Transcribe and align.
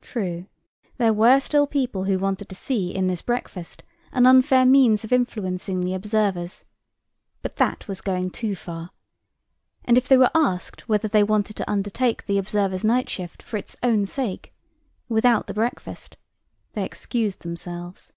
True, 0.00 0.48
there 0.96 1.12
were 1.12 1.38
still 1.38 1.68
people 1.68 2.02
who 2.02 2.18
wanted 2.18 2.48
to 2.48 2.54
see 2.56 2.92
in 2.92 3.06
this 3.06 3.22
breakfast 3.22 3.84
an 4.10 4.26
unfair 4.26 4.66
means 4.66 5.04
of 5.04 5.12
influencing 5.12 5.78
the 5.78 5.94
observers, 5.94 6.64
but 7.42 7.54
that 7.58 7.86
was 7.86 8.00
going 8.00 8.30
too 8.30 8.56
far, 8.56 8.90
and 9.84 9.96
if 9.96 10.08
they 10.08 10.18
were 10.18 10.32
asked 10.34 10.88
whether 10.88 11.06
they 11.06 11.22
wanted 11.22 11.54
to 11.58 11.70
undertake 11.70 12.26
the 12.26 12.38
observers' 12.38 12.82
night 12.82 13.08
shift 13.08 13.40
for 13.40 13.56
its 13.56 13.76
own 13.84 14.04
sake, 14.04 14.52
without 15.08 15.46
the 15.46 15.54
breakfast, 15.54 16.16
they 16.72 16.84
excused 16.84 17.42
themselves. 17.42 18.12